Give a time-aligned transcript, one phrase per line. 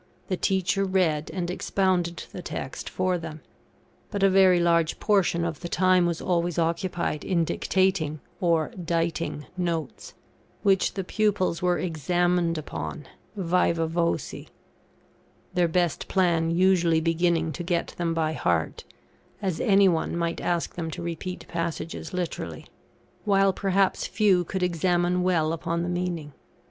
[0.29, 3.41] The teacher read and expounded the text for them;
[4.09, 9.45] but a very large portion of the time was always occupied in dictating, or "diting,"
[9.55, 10.15] notes,
[10.63, 13.05] which the pupils were examined upon,
[13.37, 14.47] vivâ voce;
[15.53, 18.85] their best plan usually being to get them by heart,
[19.39, 22.65] as any one might ask them to repeat passages literally;
[23.23, 26.33] while perhaps few could examine well upon the meaning.